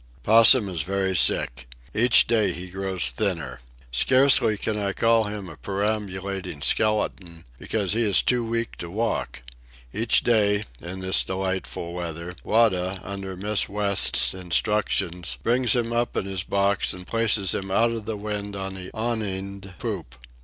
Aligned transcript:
Possum 0.23 0.67
is 0.67 0.81
very 0.81 1.15
sick. 1.15 1.67
Each 1.93 2.25
day 2.25 2.53
he 2.53 2.71
grows 2.71 3.11
thinner. 3.11 3.59
Scarcely 3.91 4.57
can 4.57 4.75
I 4.75 4.93
call 4.93 5.25
him 5.25 5.47
a 5.47 5.57
perambulating 5.57 6.63
skeleton, 6.63 7.45
because 7.59 7.93
he 7.93 8.01
is 8.01 8.23
too 8.23 8.43
weak 8.43 8.77
to 8.77 8.89
walk. 8.89 9.43
Each 9.93 10.23
day, 10.23 10.65
in 10.81 11.01
this 11.01 11.23
delightful 11.23 11.93
weather, 11.93 12.33
Wada, 12.43 12.99
under 13.03 13.35
Miss 13.35 13.69
West's 13.69 14.33
instructions, 14.33 15.37
brings 15.43 15.75
him 15.75 15.93
up 15.93 16.17
in 16.17 16.25
his 16.25 16.43
box 16.43 16.93
and 16.93 17.05
places 17.05 17.53
him 17.53 17.69
out 17.69 17.91
of 17.91 18.05
the 18.05 18.17
wind 18.17 18.55
on 18.55 18.73
the 18.73 18.89
awninged 18.95 19.77
poop. 19.77 20.15